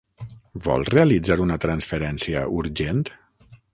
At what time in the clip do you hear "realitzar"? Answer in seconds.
0.93-1.37